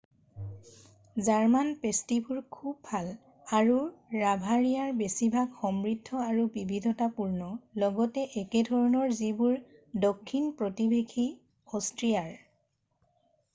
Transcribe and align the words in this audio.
German 1.25 1.67
পেষ্ট্ৰিবোৰ 1.81 2.39
খুব 2.55 2.77
ভাল 2.91 3.09
আৰু 3.57 3.75
বাভাৰিয়াৰ 4.13 4.95
বেছিভাগে 5.01 5.59
সমৃদ্ধ 5.59 6.21
আৰু 6.29 6.45
বিবিধতাপূৰ্ণ 6.55 7.49
,লগতে 7.85 8.23
একেধৰণৰ 8.45 9.13
যিবোৰ 9.23 9.59
দক্ষিণ 10.07 10.47
প্ৰতিবেশী 10.63 11.27
অষ্ট্ৰিয়াৰ। 11.81 12.33